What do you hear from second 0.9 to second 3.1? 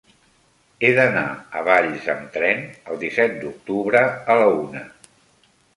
d'anar a Valls amb tren el